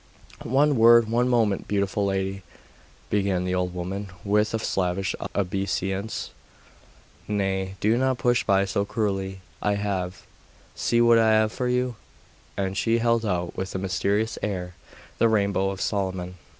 'One 0.41 0.77
word! 0.77 1.11
one 1.11 1.29
moment, 1.29 1.67
beautiful 1.67 2.07
lady,' 2.07 2.41
began 3.11 3.45
the 3.45 3.53
old 3.53 3.71
woman, 3.75 4.09
with 4.25 4.51
a 4.55 4.57
slavish 4.57 5.13
obeisance. 5.35 6.31
'Nay, 7.27 7.75
do 7.79 7.95
not 7.99 8.17
push 8.17 8.43
by 8.43 8.65
so 8.65 8.83
cruelly. 8.83 9.41
I 9.61 9.75
have 9.75 10.23
see 10.73 11.01
what 11.01 11.19
I 11.19 11.33
have 11.33 11.51
for 11.51 11.67
you!' 11.67 11.97
and 12.57 12.75
she 12.75 12.97
held 12.97 13.23
out 13.27 13.55
with 13.55 13.75
a 13.75 13.77
mysterious 13.77 14.39
air, 14.41 14.73
'The 15.19 15.29
Rainbow 15.29 15.69
of 15.69 15.79
Solomon. 15.79 16.33